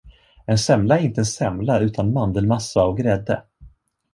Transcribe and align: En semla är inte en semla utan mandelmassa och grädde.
En 0.45 0.57
semla 0.57 0.99
är 0.99 1.03
inte 1.05 1.21
en 1.21 1.25
semla 1.25 1.79
utan 1.79 2.13
mandelmassa 2.13 2.83
och 2.85 2.97
grädde. 2.97 3.43